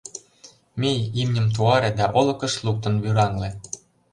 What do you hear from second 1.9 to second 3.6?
да олыкыш луктын вӱраҥле!